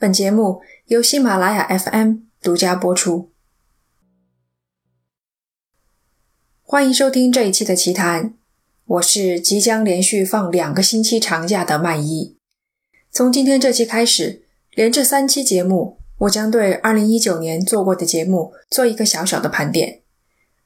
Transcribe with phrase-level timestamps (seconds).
[0.00, 3.30] 本节目由喜马拉雅 FM 独家播出。
[6.62, 8.32] 欢迎收听这一期的奇谈，
[8.86, 12.38] 我是即将连续放两个星期长假的麦一。
[13.10, 14.40] 从今天这期开始，
[14.70, 20.00] 连着三期节目，我将对二零一九年做过的节目做一个小小的盘点，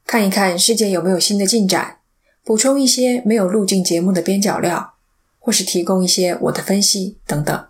[0.07, 1.97] 看一看世界有没有新的进展，
[2.45, 4.93] 补充一些没有录进节目的边角料，
[5.39, 7.67] 或是提供一些我的分析等等。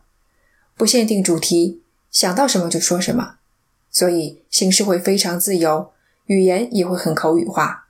[0.77, 1.81] 不限定主题，
[2.11, 3.35] 想到什么就说什么，
[3.89, 5.93] 所以形式会非常自由，
[6.25, 7.87] 语言也会很口语化。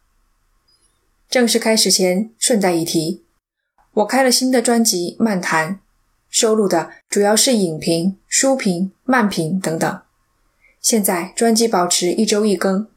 [1.28, 3.24] 正式开始前，顺带一提，
[3.94, 5.74] 我开了新的专辑《漫谈》，
[6.30, 10.02] 收录的主要是影评、书评、漫评等等。
[10.80, 12.88] 现在专辑保持一周一更，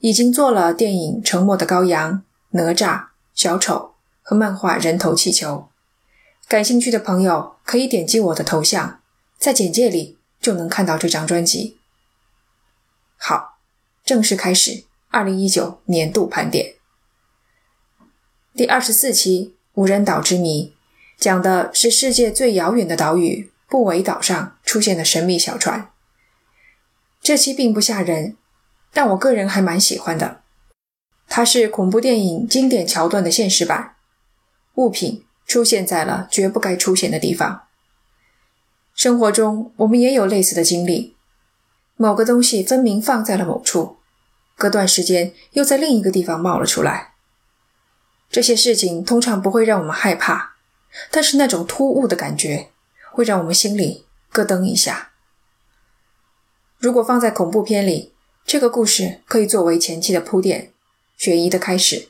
[0.00, 2.12] 已经做了电影《沉默的羔羊》、
[2.50, 5.68] 哪吒、小丑和漫画《人头气球》。
[6.46, 8.97] 感兴趣的朋友可以点击我的头像。
[9.38, 11.78] 在简介里就能看到这张专辑。
[13.16, 13.58] 好，
[14.04, 16.74] 正式开始二零一九年度盘点。
[18.54, 20.74] 第二十四期《无人岛之谜》
[21.22, 25.92] 讲的是世界最遥远的岛屿布韦岛上出现的神秘小船。
[27.22, 28.36] 这期并不吓人，
[28.92, 30.42] 但我个人还蛮喜欢的。
[31.28, 33.94] 它是恐怖电影经典桥段的现实版，
[34.74, 37.67] 物品出现在了绝不该出现的地方。
[38.98, 41.14] 生活中，我们也有类似的经历：
[41.94, 43.98] 某个东西分明放在了某处，
[44.56, 47.12] 隔段时间又在另一个地方冒了出来。
[48.28, 50.56] 这些事情通常不会让我们害怕，
[51.12, 52.70] 但是那种突兀的感觉
[53.12, 55.12] 会让我们心里咯噔一下。
[56.78, 58.12] 如果放在恐怖片里，
[58.44, 60.72] 这个故事可以作为前期的铺垫，
[61.16, 62.08] 悬疑的开始。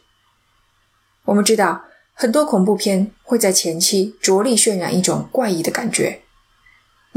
[1.27, 6.23] 我们知道，很多恐怖片会在前期着力渲染一种怪异的感觉。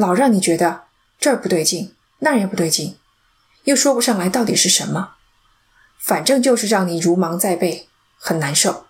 [0.01, 0.85] 老让你觉得
[1.19, 2.97] 这儿不对劲，那儿也不对劲，
[3.65, 5.13] 又说不上来到底是什么，
[5.99, 8.87] 反正就是让你如芒在背，很难受。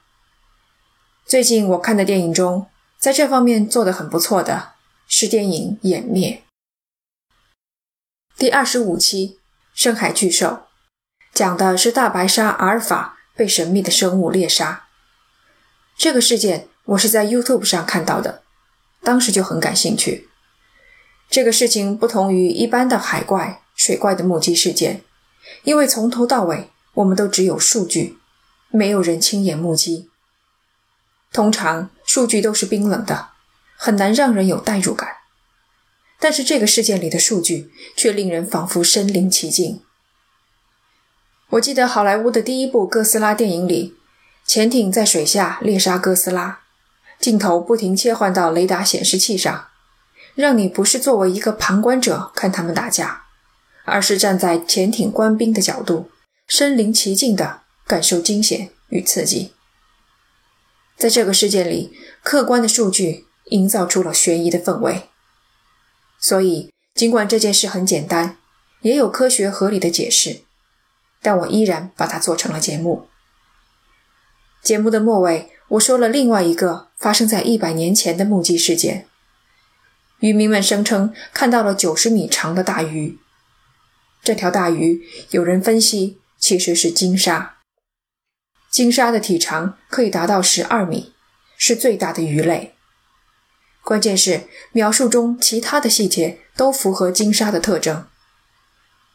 [1.26, 2.68] 最近我看的电影中，
[2.98, 4.72] 在这方面做得很不错的
[5.06, 6.44] 是电影《湮灭》
[8.38, 9.38] 第二十五期
[9.74, 10.48] 《深海巨兽》，
[11.34, 14.88] 讲的是大白鲨阿尔法被神秘的生物猎杀。
[15.98, 18.42] 这个事件我是在 YouTube 上看到的，
[19.04, 20.31] 当时就很感兴趣。
[21.32, 25.02] 这个事情不同于一般的海怪、水怪的目击事件，
[25.64, 28.18] 因为从头到尾我们都只有数据，
[28.70, 30.10] 没有人亲眼目击。
[31.32, 33.30] 通常数据都是冰冷的，
[33.78, 35.08] 很难让人有代入感。
[36.20, 39.82] 但是这个事件里的数据却令人仿佛身临其境。
[41.52, 43.96] 我记得好莱坞的第一部哥斯拉电影里，
[44.46, 46.60] 潜艇在水下猎杀哥斯拉，
[47.22, 49.70] 镜头不停切换到雷达显示器上。
[50.36, 53.26] 让你不是作为一个旁观者看他们打架，
[53.86, 56.10] 而是站在潜艇官兵的角度，
[56.48, 59.54] 身临其境地感受惊险与刺激。
[60.98, 65.10] 在这个事件里，客观的数据营造出了悬疑的氛围。
[66.20, 68.38] 所以，尽管这件事很简单，
[68.82, 70.42] 也有科学合理的解释，
[71.22, 73.08] 但我依然把它做成了节目。
[74.62, 79.08] 节目的末尾，我说了另外一个发生在一百年前的目击事件。
[80.22, 83.18] 渔民们声称看到了九十米长的大鱼。
[84.24, 87.58] 这条大鱼，有人分析其实是鲸鲨。
[88.70, 91.14] 鲸鲨的体长可以达到十二米，
[91.58, 92.76] 是最大的鱼类。
[93.84, 98.06] 关键是描述中其他的细节都符合鲸鲨的特征，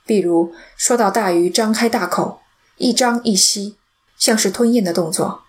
[0.05, 2.43] 比如说到大鱼张开大口，
[2.78, 3.77] 一张一吸，
[4.19, 5.44] 像是吞咽的动作，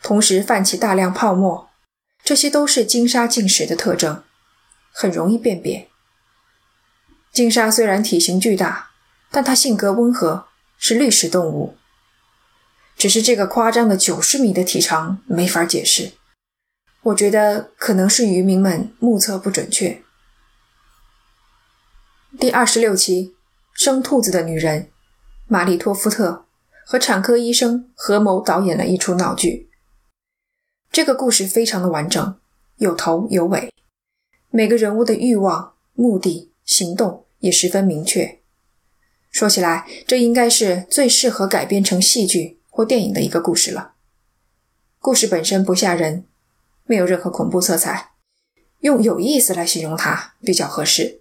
[0.00, 1.68] 同时泛起大量泡沫，
[2.22, 4.22] 这些都是鲸鲨进食的特征。
[4.98, 5.90] 很容易辨别。
[7.30, 8.92] 鲸鲨虽然体型巨大，
[9.30, 10.46] 但它性格温和，
[10.78, 11.76] 是绿食动物。
[12.96, 16.12] 只是这个夸张的九十米的体长没法解释，
[17.02, 20.02] 我觉得可能是渔民们目测不准确。
[22.40, 23.34] 第二十六期
[23.84, 24.84] 《生兔子的女人》，
[25.46, 26.46] 玛丽托夫特
[26.86, 29.68] 和产科医生合谋导演了一出闹剧。
[30.90, 32.40] 这个故事非常的完整，
[32.78, 33.70] 有头有尾。
[34.56, 38.38] 每个人物的欲望、目的、行动也十分明确。
[39.30, 43.92] 说起来，这应该是最适合改编成戏剧或电影的一个故事了。
[44.98, 46.24] 故事本身不吓人，
[46.86, 48.12] 没有任何恐怖色彩，
[48.80, 51.20] 用有意思来形容它比较合适。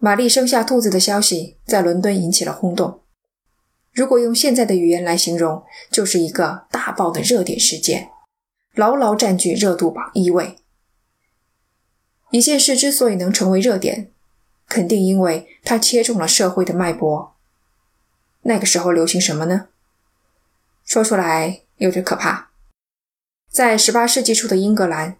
[0.00, 3.02] 玛丽生下兔子的消息在伦敦引起了轰动，
[3.92, 5.62] 如果用现在的语言来形容，
[5.92, 8.10] 就是一个大爆的热点事件，
[8.74, 10.56] 牢牢占据热度榜一位。
[12.30, 14.10] 一件事之所以能成为热点，
[14.68, 17.34] 肯定因为它切中了社会的脉搏。
[18.42, 19.68] 那个时候流行什么呢？
[20.84, 22.50] 说出来有点可怕。
[23.50, 25.16] 在十八世纪初的英格兰，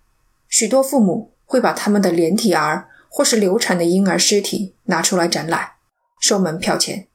[0.49, 5.73] 许多父母会把他们的连体儿或是流产的婴儿尸体拿出来展览，
[6.21, 7.09] 收门票钱。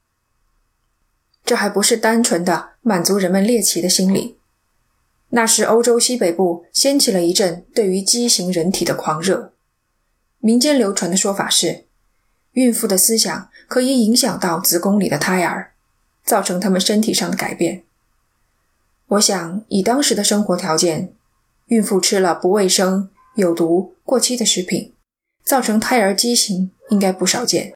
[1.45, 4.37] 这还不是单纯的满足人们猎奇的心理，
[5.29, 9.53] 那时欧洲西北部掀起了一阵对于畸形人体的狂热。
[10.45, 11.85] 民间流传的说法是，
[12.51, 15.71] 孕妇的思想可以影响到子宫里的胎儿，
[16.23, 17.83] 造成他们身体上的改变。
[19.07, 21.11] 我想，以当时的生活条件，
[21.65, 24.93] 孕妇吃了不卫生、有毒、过期的食品，
[25.43, 27.73] 造成胎儿畸形，应该不少见。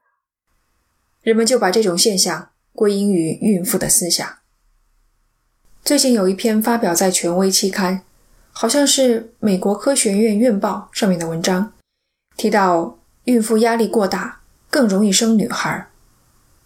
[1.23, 4.37] 人们就把这种现象归因于孕妇的思想。
[5.83, 8.03] 最近有一篇发表在权威期刊，
[8.51, 11.73] 好像是美国科学院院报上面的文章，
[12.39, 14.39] 提到孕妇压力过大
[14.69, 15.89] 更容易生女孩。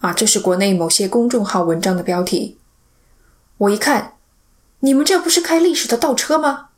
[0.01, 2.59] 啊，这是国内某些公众号文章的标题。
[3.57, 4.13] 我一看。
[4.81, 6.71] 你们这不是开历史的倒车吗？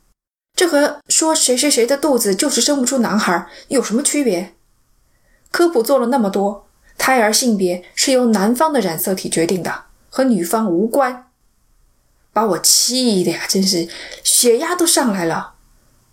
[0.54, 4.54] 这和说谁谁谁的肚子就是生不出男孩有什么区别？
[5.50, 11.26] 科普做了那么多，胎儿性别是由男方的染色体决定的，和女方无关。
[12.32, 13.88] 把我气的呀，真是
[14.22, 15.54] 血压都上来了。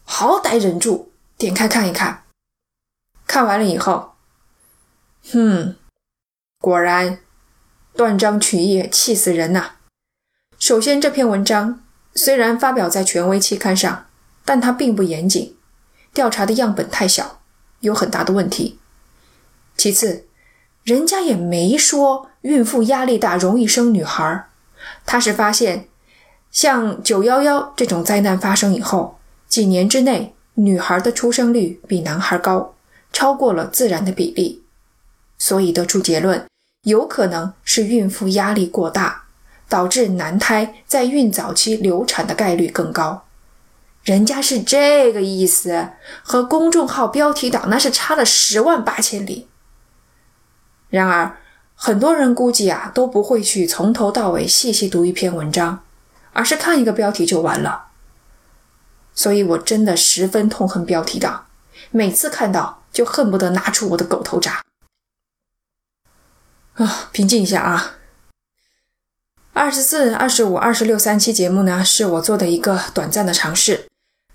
[0.03, 2.22] 好歹忍住，点开看一看。
[3.25, 4.13] 看完了以后，
[5.31, 5.75] 哼，
[6.59, 7.19] 果然
[7.95, 9.71] 断章取义，气死人呐！
[10.59, 11.79] 首先，这篇文章。
[12.15, 14.05] 虽然发表在权威期刊上，
[14.45, 15.55] 但它并不严谨，
[16.13, 17.41] 调查的样本太小，
[17.79, 18.77] 有很大的问题。
[19.75, 20.27] 其次，
[20.83, 24.45] 人家也没说孕妇压力大容易生女孩，
[25.07, 25.89] 他是发现
[26.51, 29.17] 像九幺幺这种灾难发生以后，
[29.47, 32.72] 几年之内女孩的出生率比男孩高，
[33.13, 34.63] 超过了自然的比例，
[35.37, 36.45] 所以得出结论，
[36.81, 39.21] 有可能是孕妇压力过大。
[39.69, 43.25] 导致男胎在孕早期流产的概率更高，
[44.03, 45.89] 人家是这个意思，
[46.21, 49.47] 和公众号标题党那是差了十万八千里。
[50.89, 51.37] 然而，
[51.73, 55.83] 很多人估计啊都不会去从头到尾细细读一篇文章，
[56.33, 57.87] 而是看一个标题就完了。
[59.15, 61.47] 所以我真的十分痛恨标题党，
[61.91, 64.59] 每次看到就恨不得拿出我的狗头铡。
[66.73, 67.97] 啊，平静一下啊。
[69.53, 73.87] 二十四、二十五、二十六三期节目呢，是我做的一个短暂的尝试。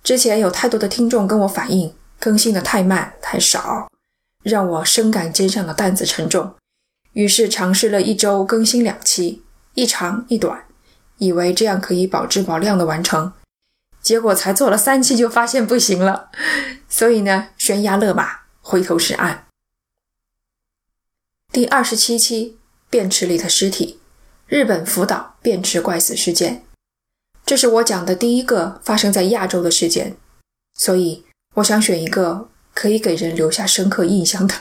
[0.04, 3.90] 之前有太多的听众跟我反映更新的太慢、太少，
[4.44, 6.54] 让我深感肩上的担子沉重。
[7.14, 9.42] 于是尝试了一周更新两期，
[9.74, 10.64] 一长一短，
[11.16, 13.32] 以为这样可以保质保量的完成。
[14.08, 16.30] 结果才做了三期就发现不行了，
[16.88, 19.44] 所以呢，悬崖勒马，回头是岸。
[21.52, 22.56] 第二十七期，
[22.88, 24.00] 便池里的尸体。
[24.46, 26.64] 日本福岛便池怪死事件，
[27.44, 30.16] 这是我讲的第一个发生在亚洲的事件，
[30.72, 31.26] 所以
[31.56, 34.54] 我想选一个可以给人留下深刻印象的。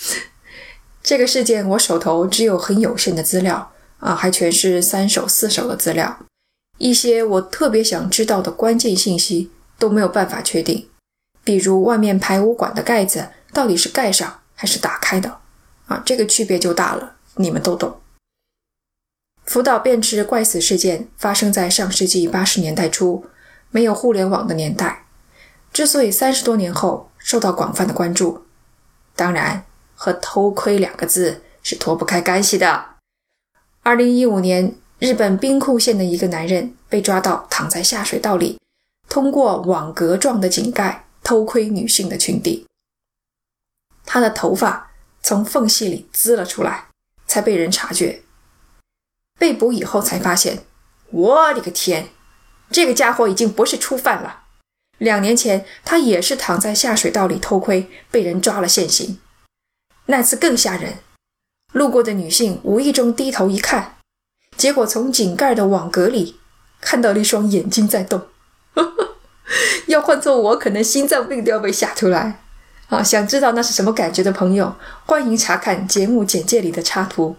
[1.04, 6.26] 这个事件我手头只有很有限的资料啊，还全是三手四手的资料，
[6.82, 10.88] 一些我特别想知道的关键信息都没有办法确定，
[11.44, 15.38] 比如外面排污管的盖子到底是盖上还是打开的
[15.86, 18.00] 啊，这个区别就大了，你们都懂。
[19.44, 23.26] 福岛便池怪死事件发生在上世纪八十年代初，
[23.70, 25.06] 没有互联网的年代。
[25.72, 28.42] 之所以三十多年后受到广泛的关注，
[29.14, 29.64] 当然
[29.94, 32.86] 和“偷窥”两个字是脱不开干系的。
[33.84, 38.60] 二零一五年，日本兵库县的一个男人被抓到躺在下水道里，
[39.08, 42.68] 通过网格状的井盖偷窥女性的裙底。
[44.06, 46.86] 他的头发从缝隙里滋了出来，
[47.26, 48.22] 才被人察觉。
[49.40, 50.62] 被捕以后才发现，
[51.10, 52.10] 我的个天，
[52.70, 54.44] 这个家伙已经不是初犯了。
[54.98, 59.18] 两年前他也是躺在下水道里偷窥，被人抓了现行。
[60.06, 60.98] 那次更吓人，
[61.72, 63.96] 路过的女性无意中低头一看，
[64.62, 66.36] 结果从井盖的网格里
[66.80, 68.28] 看到了一双眼睛在动。
[69.90, 72.44] 要换做我，可能心脏病都要被吓出来。
[72.86, 77.34] 啊，想知道那是什么感觉的朋友，欢迎查看节目简介里的插图。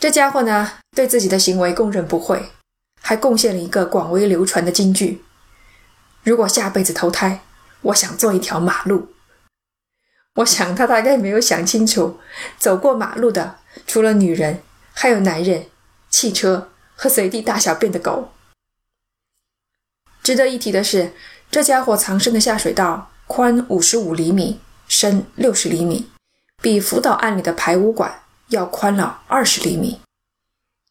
[0.00, 2.50] 这家伙呢，对自己的行为供认不讳，
[3.00, 5.22] 还贡献了一个广为流传的金句
[6.24, 7.42] ：“如果下辈子投胎，
[7.82, 9.12] 我想做一条马路。”
[10.34, 12.18] 我想他大概没有想清楚，
[12.58, 14.64] 走过马路的除了女人，
[15.02, 15.64] 还有男人、
[16.10, 18.32] 汽车和随地大小便的狗。
[20.22, 21.14] 值得一提的是，
[21.50, 26.10] 这家伙藏身的下水道宽五十五厘米，深六十厘米，
[26.60, 30.02] 比福岛案里的排污管要宽了二十厘米。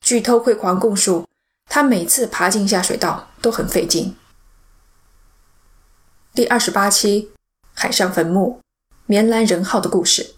[0.01, 1.27] 据偷窥狂供述，
[1.67, 4.15] 他每次爬进下水道都很费劲。
[6.33, 7.29] 第二十八期，
[7.75, 8.59] 海上坟墓，
[9.05, 10.33] 棉兰人号的故事。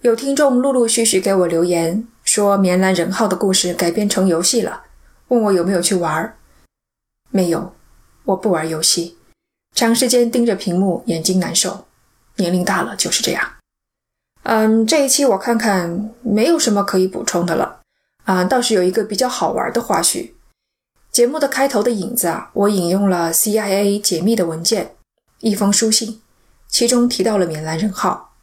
[0.00, 4.82] 有听众陆陆续续给我留言说，棉兰人号的故事改编成游戏了，
[5.28, 6.36] 问我有没有去玩。
[7.30, 7.74] 没有，
[8.24, 9.16] 我不玩游戏，
[9.74, 11.86] 长时间盯着屏幕眼睛难受，
[12.36, 13.52] 年龄大了就是这样。
[14.42, 17.80] 嗯，这一期我看看没有什么可以补充的了。
[18.24, 20.32] 啊，倒是有一个比较好玩的花絮。
[21.10, 24.94] 节目的开头的影子啊，我引用了 CIA 解密的文件，
[25.40, 26.20] 一封书信，
[26.68, 28.34] 其中提到了缅兰人号，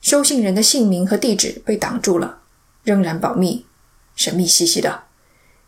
[0.00, 2.37] 收信人的姓名和地址被挡住了，
[2.88, 3.66] 仍然保密，
[4.16, 5.02] 神秘兮兮的。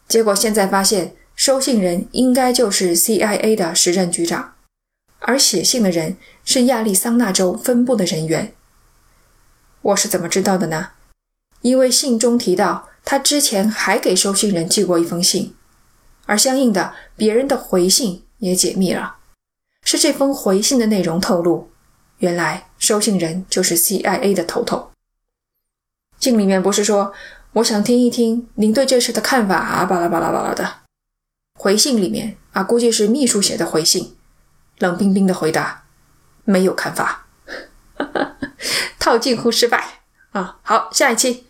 [0.09, 4.55] 结果现在发现，收信人应该就是 CIA 的时任局长，
[5.19, 8.55] 而写信的人是亚利桑那州分部的人员。
[9.83, 10.93] 我是怎么知道的呢？
[11.61, 15.55] 因为信中提到他之前还给收信人寄过一封信。
[16.25, 19.17] 而相应的，别人的回信也解密了，
[19.85, 21.71] 是这封回信的内容透露，
[22.19, 24.90] 原来收信人就是 CIA 的头头。
[26.21, 27.13] 信里面不是说
[27.55, 30.75] 我想听一听您对这事的看法啊，巴拉巴拉巴拉的。
[31.59, 34.15] 回信里面啊，估计是秘书写的回信，
[34.79, 35.85] 冷冰冰的回答，
[36.45, 37.27] 没有看法，
[39.01, 40.01] 套近乎失败
[40.31, 40.59] 啊。
[40.63, 41.45] 好，下一期，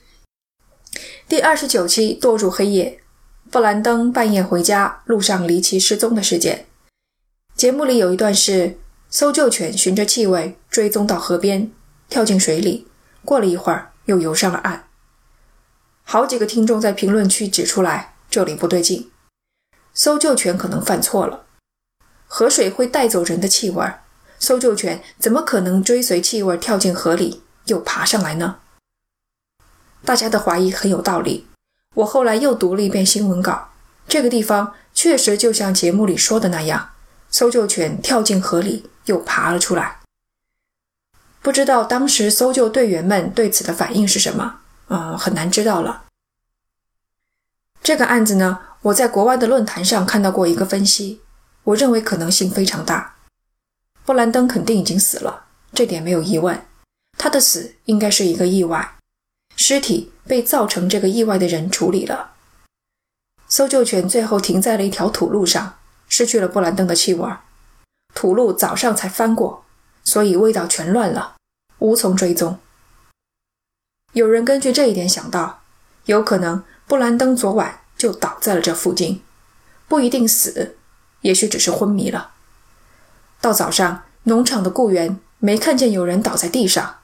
[1.28, 3.00] 第二十九期，堕入黑夜。
[3.50, 6.66] 布兰登半夜回家，路上离奇失踪的事件。
[7.56, 11.70] 节目里有一段是搜救犬循着气味追踪到河边，
[12.08, 12.86] 跳进水里，
[13.24, 14.88] 过了一会儿又游上了岸。
[16.02, 19.12] 好几个听众在评论区指出来，这里不对劲，
[19.94, 21.46] 搜救犬可能犯错了。
[22.26, 23.86] 河水会带走人的气味，
[24.40, 28.56] 搜救犬怎么可能追随气味跳进河里又爬上来呢？
[30.04, 31.46] 大家的怀疑很有道理。
[31.94, 33.70] 我后来又读了一遍新闻稿，
[34.08, 36.90] 这个地方确实就像节目里说的那样，
[37.30, 39.99] 搜救犬跳进河里又爬了出来。
[41.42, 44.60] 不知道当时搜救队员们对此的反应是什么？
[44.88, 46.04] 嗯，很难知道了。
[47.82, 51.20] 这个案子呢，我在国外的论坛上看到过一个分析，
[51.64, 53.16] 我认为可能性非常大。
[54.04, 56.66] 布兰登肯定已经死了，这点没有疑问。
[57.18, 58.96] 他的死应该是一个意外，
[59.56, 60.12] 尸体。
[60.30, 62.34] 被造成这个意外的人处理了。
[63.48, 65.74] 搜救犬最后停在了一条土路上，
[66.08, 67.28] 失去了布兰登的气味。
[68.14, 69.64] 土路早上才翻过，
[70.04, 71.36] 所以味道全乱了，
[71.78, 72.58] 无从追踪。
[74.12, 75.62] 有人根据这一点想到，
[76.06, 79.22] 有可能布兰登昨晚就倒在了这附近，
[79.86, 80.76] 不一定死，
[81.20, 82.32] 也许只是昏迷了。
[83.40, 86.98] 到早上，农场的雇员没看见有人倒在地上，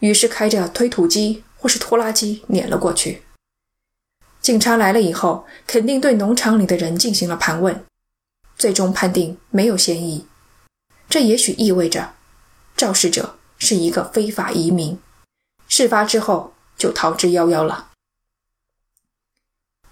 [0.00, 1.44] 于是开着推土机。
[1.64, 3.22] 或是拖拉机碾了过去。
[4.42, 7.82] 警察来了以后，肯定对农场里的人进行了盘问，
[8.58, 10.26] 最终判定没有嫌疑。
[11.08, 12.13] 这也许意味着
[12.76, 14.98] 肇事者是一个非法移民，
[15.68, 17.88] 事发之后就逃之夭夭了。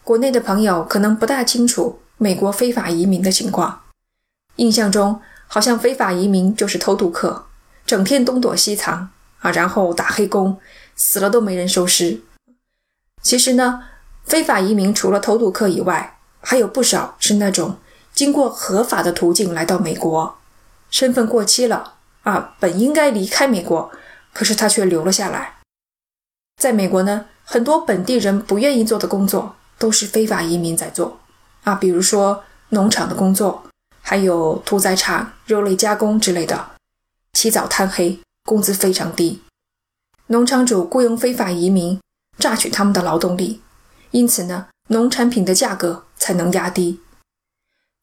[0.02, 3.82] 国内的朋友可能不大清楚美国非法移民的情况，
[4.56, 7.46] 印象中好像非法移民就是偷渡客，
[7.86, 10.60] 整天东躲西藏啊，然后打黑工。
[10.94, 12.20] 死了都没人收尸。
[13.22, 13.82] 其实呢，
[14.24, 17.78] 非法移民除了偷渡客以外，还有不少是那种
[18.12, 20.36] 经过合法的途径来到美国，
[20.90, 23.90] 身份过期了啊，本应该离开美国，
[24.32, 25.58] 可是他却留了下来。
[26.56, 31.20] 在美国呢，很多本地人不愿意做的工作，都是非法移民在做
[31.64, 33.64] 啊，比如说农场的工作，
[34.00, 36.70] 还有屠宰场、肉类加工之类的，
[37.32, 39.42] 起早贪黑，工资非常低。
[40.28, 42.00] 农场主雇佣非法移民，
[42.38, 43.60] 榨取他们的劳动力，
[44.12, 47.00] 因此呢，农产品的价格才能压低。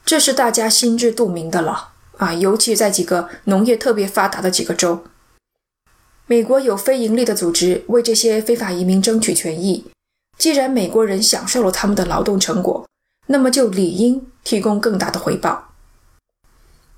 [0.03, 2.33] 这是大家心知肚明的了啊！
[2.33, 5.05] 尤其在几个农业特别发达的几个州，
[6.27, 9.89] 美国有非盈利的组织为这些非法移民争取权益。
[10.37, 12.85] 既然美国人享受了他们的劳动成果，
[13.27, 15.73] 那么就理应提供更大的回报。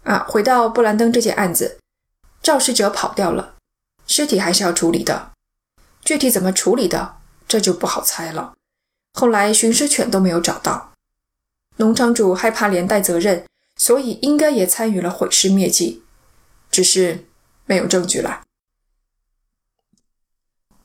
[0.04, 1.78] 啊，回到布兰登这件案子，
[2.42, 3.56] 肇事者跑掉了。
[4.08, 5.32] 尸体还是要处理的，
[6.04, 8.54] 具体怎么处理的，这就不好猜了。
[9.14, 10.94] 后来寻尸犬都没有找到，
[11.78, 13.46] 农场主害怕连带责任，
[13.82, 16.04] 所以应该也参与了毁尸灭迹，
[16.70, 17.26] 只是
[17.66, 18.44] 没有证据了。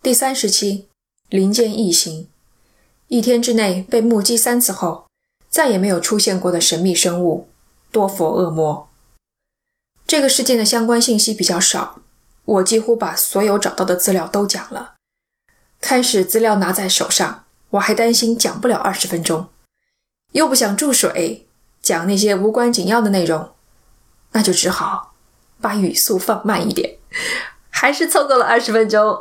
[0.00, 0.88] 第三十期，
[1.28, 2.26] 林间异形，
[3.08, 5.06] 一天之内被目击三次后，
[5.50, 7.50] 再也没有出现过的神秘生物——
[7.92, 8.88] 多佛恶魔。
[10.06, 12.00] 这个事件的相关信息比较少，
[12.46, 14.94] 我几乎把所有找到的资料都讲了。
[15.82, 19.48] 开始资料拿在手上，我还担心讲不了二十分钟，
[20.32, 21.45] 又不想注水，
[21.86, 23.52] 讲那些无关紧要的内容，
[24.32, 25.14] 那就只好
[25.60, 26.96] 把语速放慢一点，
[27.70, 29.20] 还是凑够了二十分钟。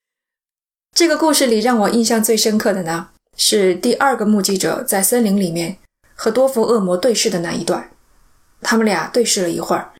[0.96, 5.76] 这个故事里让我印象最深刻的呢，是第二个目击者在森林里面
[6.14, 7.90] 和多福恶魔对视的那一段。
[8.62, 9.92] 他们俩对视了一会儿，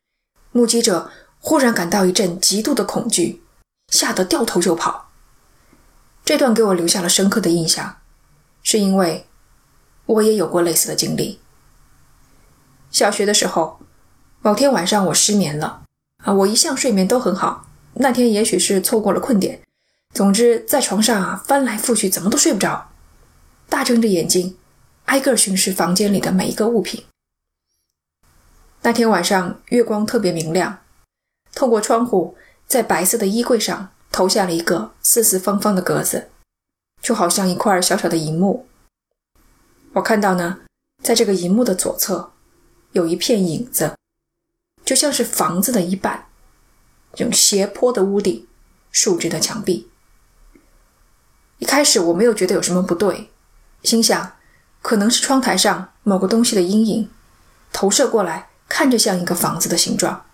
[0.52, 3.42] 目击者忽然感到一阵极度的恐惧，
[3.92, 5.10] 吓得掉头就跑。
[6.24, 7.98] 这段给我留下了深刻的印象，
[8.62, 9.26] 是因为
[10.06, 11.40] 我也有过类似的经历。
[12.94, 13.80] 小学的时候，
[14.40, 15.82] 某天晚上我失眠了
[16.22, 19.60] 啊，我一向睡眠都很好，那天也许是错过了困点。
[20.14, 22.92] 总之，在床上啊翻来覆去，怎么都睡不着，
[23.68, 24.56] 大睁着眼睛，
[25.06, 27.04] 挨个巡视房间里的每一个物品。
[28.82, 30.78] 那天晚上月光特别明亮，
[31.52, 32.36] 透过窗户，
[32.68, 36.28] 在白色的衣柜上投下了一个四四方方的格子，
[37.02, 38.68] 就好像一块小小的银幕。
[39.94, 40.60] 我看到呢，
[41.02, 42.30] 在这个银幕的左侧，
[42.94, 43.98] 有一片影子，
[44.84, 46.28] 就像是房子的一半，
[47.12, 48.46] 这种斜坡的屋顶，
[48.92, 49.90] 竖直的墙壁。
[51.58, 53.32] 一开始我没有觉得有什么不对，
[53.82, 54.36] 心想
[54.80, 57.10] 可能是窗台上某个东西的阴影
[57.72, 60.26] 投射过来，看着像一个房子的形状。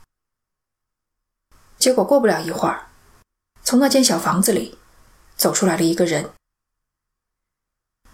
[1.78, 2.88] 结果过不了一会儿，
[3.64, 4.76] 从那间小房子里
[5.34, 6.30] 走出来了一个人，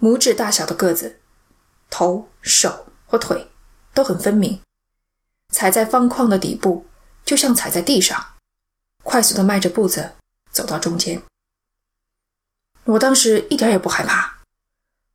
[0.00, 1.18] 拇指大小的个子，
[1.90, 3.50] 头、手和腿
[3.96, 4.60] 都很分明，
[5.48, 6.84] 踩在方框的底部，
[7.24, 8.34] 就像踩在地上，
[9.02, 10.12] 快速的迈着步子
[10.50, 11.22] 走到中间。
[12.84, 14.42] 我当时一点也不害怕，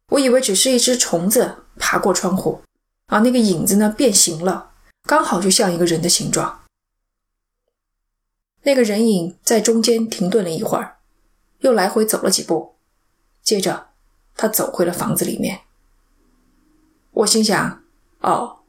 [0.07, 2.63] 我以为只是一只虫子爬过窗户，
[3.05, 4.71] 啊，那个影子呢变形了，
[5.03, 6.63] 刚好就像一个人的形状。
[8.63, 10.97] 那个人影在中间停顿了一会儿，
[11.59, 12.77] 又来回走了几步，
[13.43, 13.89] 接着
[14.35, 15.61] 他走回了房子里面。
[17.11, 17.83] 我心想：
[18.21, 18.60] 哦，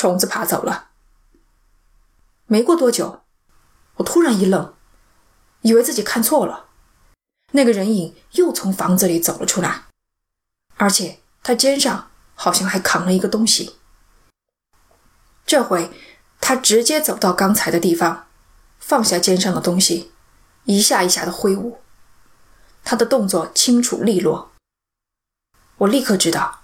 [0.00, 0.92] 虫子爬走了。
[2.46, 3.20] 没过多久，
[3.96, 4.72] 我突然一愣，
[5.60, 6.70] 以为自己看错了。
[7.50, 9.82] 那个人影又从房子里走了出来，
[10.78, 13.76] 而且他肩上好像还扛了一个东西。
[15.44, 15.90] 这回
[16.40, 18.28] 他直接走到刚才的地方，
[18.78, 20.12] 放下肩上的东西，
[20.64, 21.82] 一下一下的挥舞。
[22.82, 24.52] 他的动作清楚利落，
[25.76, 26.62] 我立刻知道，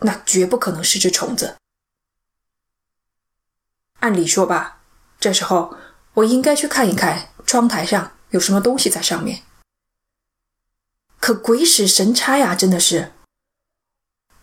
[0.00, 1.56] 那绝不可能是只虫子。
[4.00, 4.80] 按理说吧，
[5.18, 5.76] 这时候
[6.14, 9.42] 我应该去看一看窗台上有什么东西在上面。
[11.20, 12.54] 可鬼使神差呀！
[12.54, 13.12] 真的是，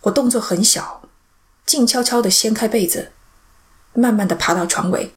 [0.02, 1.08] 我动作很小，
[1.66, 3.14] 静悄悄地掀开被子，
[3.94, 5.14] 慢慢地爬到床尾。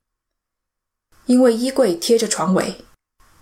[1.26, 2.86] 因为衣柜贴着床尾，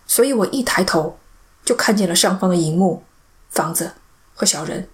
[0.06, 1.20] 所以我一抬头
[1.64, 3.04] 就看见了上方的荧幕、
[3.50, 3.96] 房子
[4.34, 4.88] 和小人。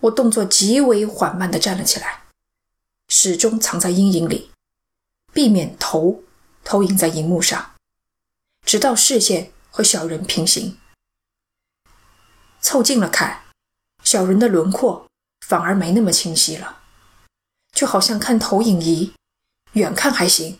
[0.00, 2.22] 我动作极为缓慢地站了起来，
[3.08, 4.50] 始终藏在阴影里，
[5.32, 6.24] 避免头
[6.64, 7.74] 投影在荧幕上，
[8.64, 10.78] 直到视线和小人平行。
[12.60, 13.44] 凑近了看，
[14.02, 15.06] 小人的轮廓
[15.46, 16.82] 反而没那么清晰了，
[17.72, 19.14] 就好像看投影仪，
[19.72, 20.58] 远看还行，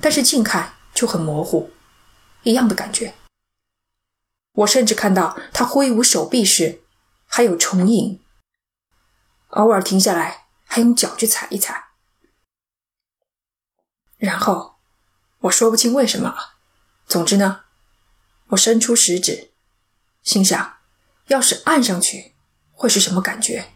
[0.00, 1.70] 但是近看就很模糊，
[2.42, 3.14] 一样的感觉。
[4.52, 6.82] 我甚至看到他挥舞手臂时
[7.24, 8.20] 还有重影，
[9.48, 11.85] 偶尔停下来还用脚去踩一踩。
[14.16, 14.76] 然后
[15.40, 16.34] 我说不清为什么，
[17.06, 17.62] 总之呢，
[18.48, 19.50] 我伸出食指，
[20.22, 20.74] 心想。
[21.26, 22.36] 要是按上去，
[22.72, 23.72] 会是什么感觉？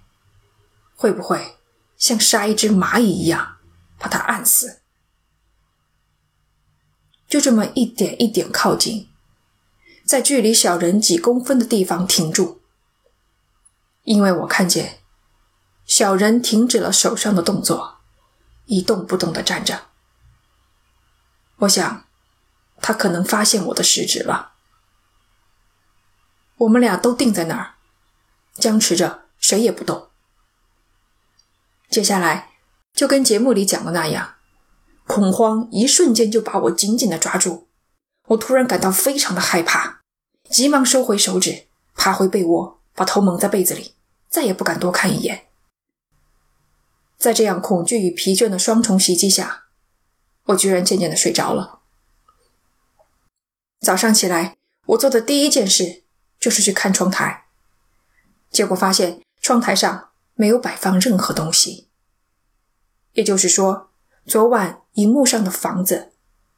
[0.94, 1.56] 会不会
[1.96, 3.56] 像杀一只蚂蚁一样
[3.98, 4.82] 把它按死？
[7.26, 9.08] 就这么一点一点靠近，
[10.04, 12.62] 在距离小人几公分的地方停住，
[14.04, 15.00] 因为我看见
[15.84, 17.98] 小人停止了手上的动作，
[18.66, 19.89] 一动不动的站着。
[21.60, 22.04] 我想，
[22.80, 24.52] 他可能发现我的食指了。
[26.56, 27.74] 我们俩都定在那儿，
[28.54, 30.08] 僵持着，谁也不动。
[31.90, 32.50] 接下来
[32.94, 34.36] 就跟节目里讲的那样，
[35.06, 37.68] 恐慌一瞬间就把我紧紧的抓住。
[38.28, 40.00] 我突然感到非常的害怕，
[40.48, 43.94] 急忙收回手指，爬回被窝，把头蒙在被子里，
[44.28, 45.48] 再也不敢多看一眼。
[47.18, 49.64] 在这样恐惧与疲倦的双重袭击下，
[50.44, 51.80] 我居然渐渐的睡着了。
[53.80, 56.02] 早上起来，我做的第一件事。
[56.40, 57.44] 就是去看窗台，
[58.50, 61.88] 结果发现窗台上没有摆放任何东西。
[63.12, 63.90] 也就是说，
[64.24, 66.12] 昨晚荧幕上的房子，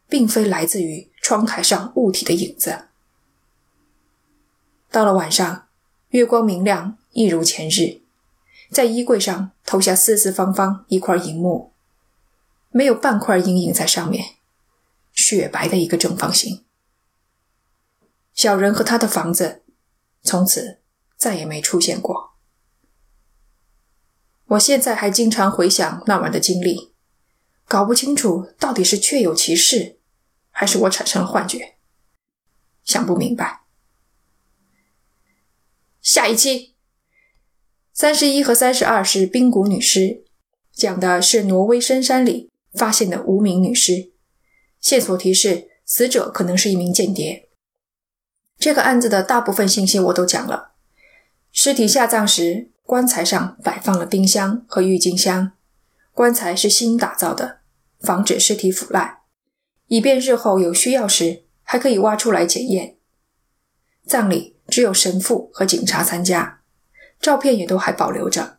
[0.08, 2.90] 并非来自于窗台上物体的影子。
[4.88, 5.66] 到了晚上，
[6.10, 8.02] 月光明亮，一如前日，
[8.70, 11.71] 在衣柜上投下四四方方一块荧幕，
[12.72, 14.36] 没有半块阴影在上面，
[15.12, 16.64] 雪白的一个正方形。
[18.32, 19.62] 小人和他的房子，
[20.22, 20.80] 从此
[21.16, 22.32] 再也没出现过。
[24.46, 26.92] 我现在还经常回想那晚的经历，
[27.66, 29.98] 搞不清楚到底是确有其事，
[30.50, 31.76] 还是我产生了幻觉，
[32.84, 33.62] 想不明白。
[36.00, 36.74] 下一期
[37.92, 40.24] 三十一和三十二是冰谷女尸，
[40.72, 44.12] 讲的是挪威深山里发现的无名女尸，
[44.80, 47.48] 线索提示死者可能是一名间谍。
[48.58, 50.72] 这个案子的大部分信息我都讲了。
[51.50, 55.52] 尸体下葬时，棺材上摆放了冰箱和郁金香。
[56.12, 57.58] 棺材是新打造的，
[58.00, 59.18] 防止尸体腐烂，
[59.88, 62.96] 以便日后有需要时还可以挖出来检验。
[64.06, 66.62] 葬礼只有神父和警察参加，
[67.20, 68.58] 照片也都还保留着，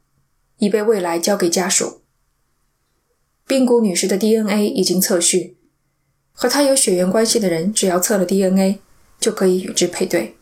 [0.58, 2.03] 以备未来交给家属。
[3.48, 5.58] 冰谷女士的 DNA 已经测序，
[6.32, 8.80] 和她有血缘关系的人，只要测了 DNA。
[9.20, 10.36] 就可以与之配对。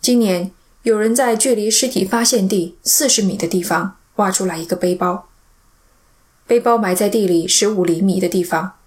[0.00, 0.52] 今年
[0.84, 5.28] 有人在距离尸体发现地四十米的地方挖出来一个背包，
[6.46, 8.78] 背包埋在地里十五厘米的地方，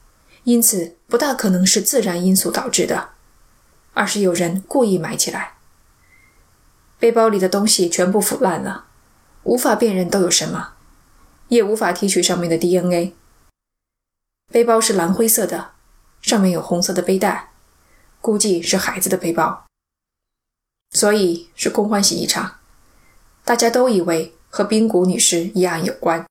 [0.46, 3.10] 因此不大可能是自然因素导致的，
[3.94, 5.58] 而是有人故意埋起来。
[6.98, 8.86] 背包里的东西全部腐烂了，
[9.44, 10.74] 无法辨认都有什么，
[11.50, 13.14] 也无法提取上面的 DNA。
[14.52, 15.74] 背包是蓝灰色的，
[16.22, 17.52] 上面有红色的背带。
[18.22, 19.66] 估计是孩子的背包，
[20.92, 22.60] 所以是空欢喜一场。
[23.46, 26.26] 大家都以为和冰谷女士一案有关。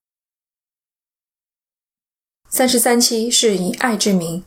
[2.51, 4.45] 三十三期是以爱之名，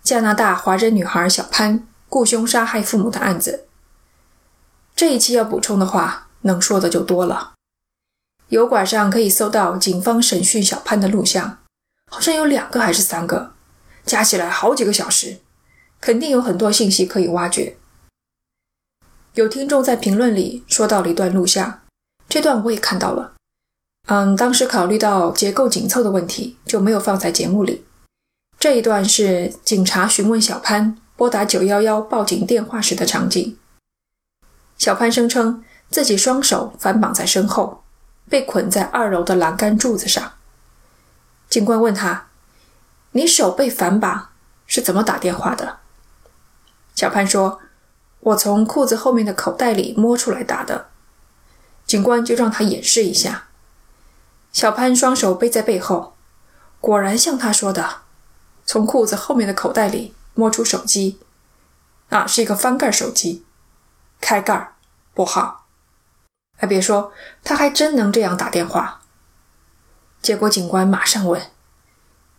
[0.00, 3.66] 加拿大华人女孩小潘雇凶杀害父母的案子。
[4.94, 7.54] 这一期要补充的话，能说的就多了。
[8.50, 11.58] 油管上可以搜到警方审讯小潘的录像，
[12.08, 13.52] 好像有两个还是三个，
[14.04, 15.38] 加起来好几个小时。
[16.00, 17.76] 肯定有很多信息可以挖掘。
[19.34, 21.82] 有听众在评论里说到了一段录像，
[22.28, 23.34] 这段我也看到了。
[24.06, 27.84] 嗯，当时考虑到结构紧凑的问题，就没有放在节目里。
[28.58, 33.56] 这一段是警察询问小潘拨打九幺幺报警电话时的场景。
[34.76, 37.79] 小潘声称自己双手反绑在身后，
[38.30, 40.32] 被捆在二楼的栏杆柱子上。
[41.50, 42.28] 警官问他
[43.12, 44.30] ：“你手被反绑
[44.66, 45.80] 是怎么打电话的？”
[46.94, 47.60] 小潘说
[48.20, 50.88] ：“我从裤子后面的口袋里摸出来打的。”
[51.84, 53.48] 警官就让他演示一下。
[54.52, 56.14] 小潘双手背在背后，
[56.80, 58.02] 果然像他说的，
[58.64, 61.18] 从裤子后面的口袋里摸出手机，
[62.10, 63.44] 啊，是一个翻盖手机，
[64.20, 64.74] 开盖
[65.14, 65.59] 拨号。
[66.60, 67.10] 还别说，
[67.42, 69.00] 他还真能这样打电话。
[70.20, 71.40] 结果警官马上问：“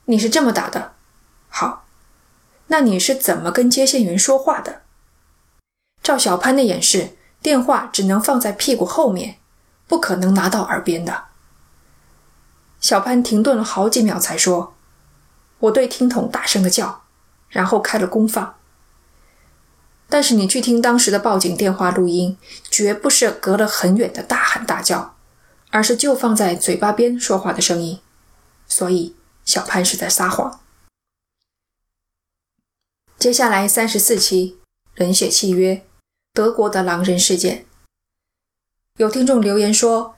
[0.05, 0.93] 你是这么打的？”
[1.49, 1.87] 好。
[2.67, 4.83] 那你是怎么跟接线员说话的？
[6.03, 9.39] 照小潘的演示，电话只能放在屁股后面，
[9.87, 11.25] 不可能拿到耳边的。
[12.79, 14.75] 小潘停顿了好几秒才说
[15.61, 17.01] ：“我对听筒大声的叫，
[17.49, 18.55] 然后开了功放。”
[20.11, 22.37] 但是你去听当时的报警电话录音，
[22.69, 25.15] 绝不是隔了很远的大喊大叫，
[25.69, 28.01] 而是就放在嘴巴边说话的声音，
[28.67, 30.59] 所以小潘是在撒谎。
[33.17, 34.57] 接下来三十四期
[34.95, 35.85] 冷血契约，
[36.33, 37.65] 德国的狼人事件。
[38.97, 40.15] 有听众留言说：“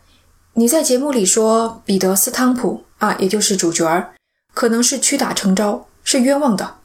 [0.56, 4.12] 你在节目里说彼得斯汤普啊，也就是主角，
[4.56, 6.80] 可能是屈打成招，是冤枉的。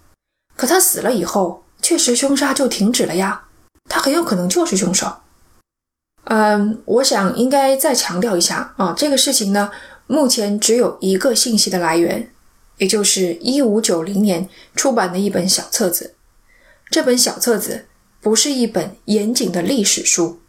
[0.55, 3.45] 可他死了以后，确实凶杀就停止了呀，
[3.89, 5.11] 他很有可能就是凶手。”
[6.25, 9.71] 嗯，我想应该再强调一下啊，这个事情呢，
[10.07, 12.31] 目前只有一个信息的来源。
[12.77, 14.47] 也就是一五九零年
[14.77, 16.15] 出版的一本小册子，
[16.91, 17.87] 这本小册子
[18.21, 20.41] 不是一本严谨的历史书，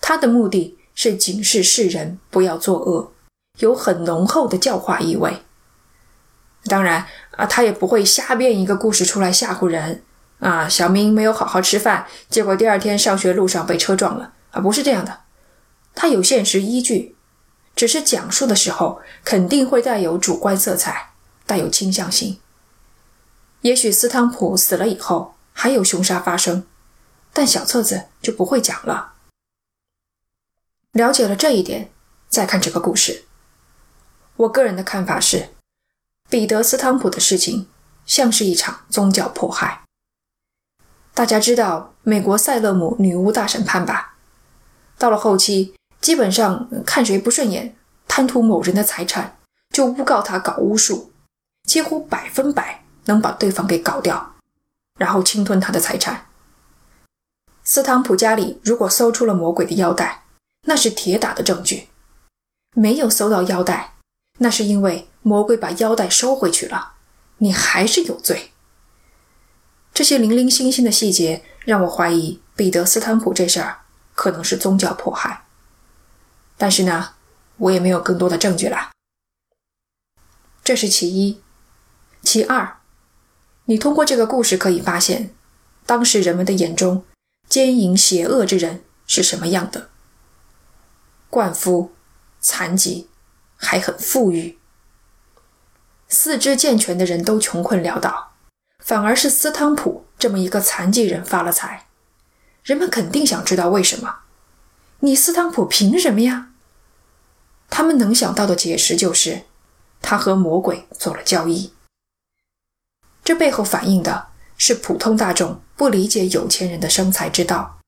[0.00, 3.12] 它的目的是警示世人不要作恶，
[3.58, 5.38] 有很浓厚的教化意味。
[6.64, 10.02] 当然啊，他也不会瞎编一个故事出来吓唬人
[10.40, 10.68] 啊。
[10.68, 15.20] 小明没有好好吃饭，结果第二天上学路上被车撞了啊，不是这样的，
[15.94, 17.16] 他有现实依据，
[17.74, 21.10] 只是讲述的时候肯定会带有主观色彩。
[21.48, 22.40] 带有倾向性。
[23.60, 26.66] 也许斯汤普死了以后还有凶杀发生，
[27.32, 29.12] 但小册子就不会讲了。
[30.90, 31.92] 了解了这一点，
[32.28, 33.26] 再看这个故事。
[34.38, 35.50] 我个人的看法是，
[36.28, 37.68] 彼得·斯汤普的事情
[38.04, 39.84] 像是一场宗教迫害。
[41.16, 44.16] 大家知道美国塞勒姆女巫大审判吧？
[44.98, 47.74] 到了后期，基本上看谁不顺眼，
[48.06, 49.38] 贪图某人的财产，
[49.70, 51.10] 就诬告他搞巫术，
[51.66, 54.34] 几乎百分百能把对方给搞掉，
[54.98, 56.26] 然后侵吞他的财产。
[57.64, 60.24] 斯汤普家里如果搜出了魔鬼的腰带，
[60.66, 61.88] 那是铁打的证据；
[62.74, 63.94] 没有搜到腰带，
[64.40, 66.92] 那是因为魔鬼把腰带收回去了，
[67.38, 68.50] 你还是有罪。
[69.96, 73.80] 这些零零星星的细节让我怀疑彼得·斯坦普这事儿
[74.14, 75.46] 可能是宗教迫害，
[76.58, 77.14] 但是呢，
[77.56, 78.90] 我也没有更多的证据了。
[80.62, 81.40] 这是其一，
[82.22, 82.76] 其二，
[83.64, 85.34] 你通过这个故事可以发现，
[85.86, 87.06] 当时人们的眼中
[87.48, 89.88] 奸淫邪恶之人是什么样的：
[91.30, 91.94] 灌夫、
[92.38, 93.08] 残疾，
[93.56, 94.58] 还很富裕，
[96.06, 98.35] 四肢健全的人都穷困潦倒。
[98.86, 101.88] 反而是斯汤普这么一个残疾人发了财，
[102.62, 104.18] 人们肯定想知道为什么？
[105.00, 106.50] 你斯汤普凭什么呀？
[107.68, 109.42] 他们能想到的解释就是
[110.00, 111.72] 他和魔鬼做了交易。
[113.24, 117.80] 这背后反映的是普通大众不理解有钱人的生财之道。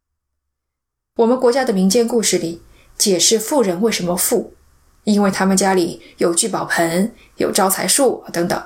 [1.14, 2.60] 我们国家的民间故事里
[2.96, 4.54] 解释富人为什么富，
[5.04, 8.60] 因为他们家里有聚宝盆、有招财树等等。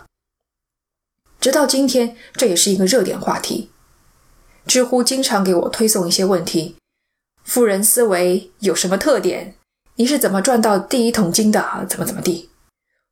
[1.43, 3.69] 直到今天，这也是一个热点话题。
[4.65, 6.77] 知乎经常给我推送一些问题：
[7.43, 9.57] 富人思维有什么特点？
[9.97, 11.85] 你是怎么赚到第一桶金的？
[11.89, 12.51] 怎么怎么地？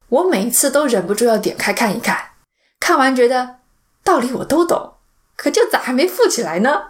[0.09, 2.31] 我每次都忍不住要点开看一看。
[2.79, 3.57] 看完觉得
[4.05, 4.93] 道理我都懂，
[5.35, 6.83] 可就咋还没富起来呢？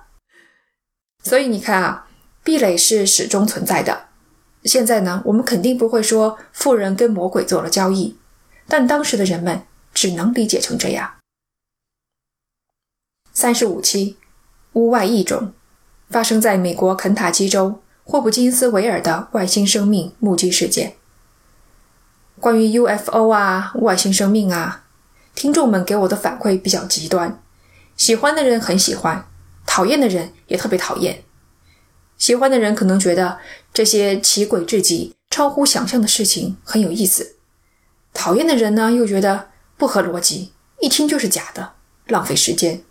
[1.24, 2.06] 所以你看啊，
[2.44, 4.08] 壁垒是始终存在的。
[4.64, 8.18] 现在呢，我们肯定不会说富人跟魔鬼做了交易，
[8.68, 9.62] 但当时的人们
[9.94, 11.14] 只能理解成这样。
[13.40, 14.18] 三十五期，
[14.74, 15.54] 屋外异种，
[16.10, 20.96] 发生在美国肯塔基州霍普金斯维尔的外星生命目击事件。
[22.38, 24.84] 关于 UFO 啊，外星生命啊，
[25.34, 27.42] 听众们给我的反馈比较极端，
[27.96, 29.24] 喜欢的人很喜欢，
[29.64, 31.22] 讨厌的人也特别讨厌。
[32.18, 33.38] 喜欢的人可能觉得
[33.72, 37.36] 这些奇诡至极、超乎想象的事情很有意思，
[38.12, 39.48] 讨厌的人呢又觉得
[39.78, 41.72] 不合逻辑，一听就是假的，
[42.04, 42.84] 浪费时间。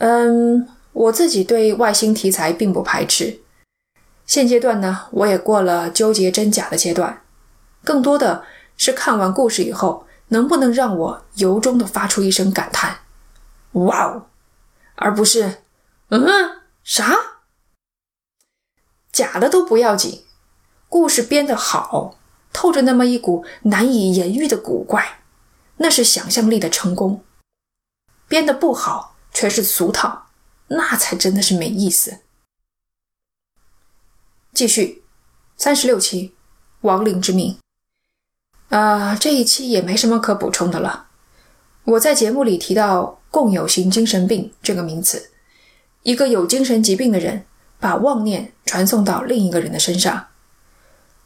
[0.00, 3.40] 嗯，我自己对外星题材并不排斥。
[4.24, 7.22] 现阶段呢，我也过了纠结真假的阶段，
[7.84, 8.44] 更多的
[8.78, 13.00] 是看完故事以后，能不能让我由衷的发出一声感叹
[13.72, 14.26] ：“哇哦！”
[14.96, 15.58] 而不是
[16.08, 17.14] “嗯，啥？”
[19.12, 20.24] 假的都不要紧，
[20.88, 22.16] 故事编得好，
[22.54, 25.20] 透着那么一股难以言喻的古怪，
[25.76, 27.22] 那是想象力的成功。
[28.26, 29.09] 编得不好。
[29.32, 30.26] 全是俗套，
[30.68, 32.18] 那才真的是没意思。
[34.52, 35.04] 继续，
[35.56, 36.34] 三十六期，
[36.82, 37.58] 亡灵之命。
[38.68, 41.08] 啊，这一期也没什么可补充的了。
[41.84, 45.30] 我在节目里提到“共有型精神病”这个名词，
[46.02, 47.46] 一个有精神疾病的人
[47.78, 50.28] 把妄念传送到另一个人的身上。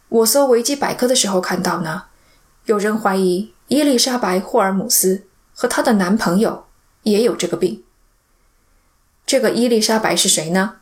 [0.09, 2.05] 我搜维基百科的时候看到呢，
[2.67, 6.67] 有人怀疑伊丽莎白·霍尔姆斯和她的男朋友
[7.03, 7.83] 也有这个病。
[9.27, 10.81] 这个伊丽莎白是谁呢？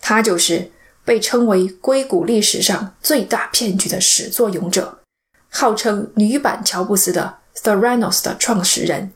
[0.00, 0.72] 她就是
[1.04, 5.00] 被称为硅谷历史上最大骗局的始作俑者，
[5.48, 9.12] 号称女版乔布斯的 Theranos 的创始人。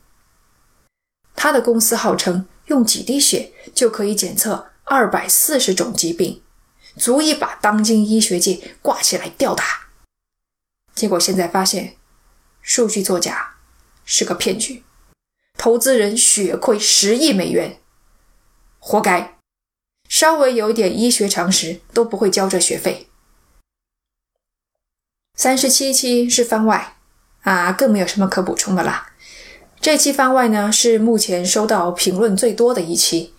[1.35, 6.43] 他的公司号称用几滴血就可以检测二百四十种疾病，
[6.97, 9.89] 足以把当今医学界挂起来吊打。
[10.95, 11.97] 结果现在发现，
[12.61, 13.57] 数据作假，
[14.05, 14.85] 是个骗局，
[15.59, 17.79] 投资人血亏十亿美元。
[18.85, 19.39] 活该，
[20.09, 23.07] 稍微有点医学常识都不会交这学费。
[25.37, 26.97] 三十七期是番外
[27.43, 29.13] 啊，更没有什么可补充的啦。
[29.81, 33.33] 这期番外呢是目前收到评论最多的一期。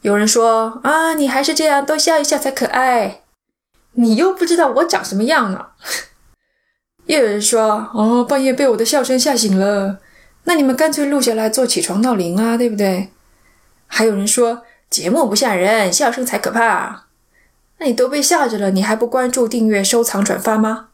[0.00, 3.20] 有人说啊，你还是这样，多笑一笑才可爱。
[3.92, 5.66] 你又不知道我长什么样呢。
[7.04, 10.00] 又有人说哦，半夜被我的笑声吓醒了，
[10.44, 13.10] 那你们干脆录下来做起床闹铃啊，对不对？
[13.94, 17.04] 还有人说节目不吓人，笑声才可怕。
[17.76, 20.88] 那你都被吓着了，你还不关注、订阅、收藏、转发吗？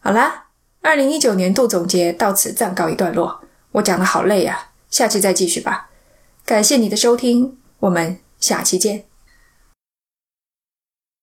[0.00, 0.46] 好啦，
[0.80, 3.42] 二零一九年度总结到此暂告一段落。
[3.72, 5.90] 我讲的好累呀，下期再继续吧。
[6.46, 9.07] 感谢你的收听，我们下期见。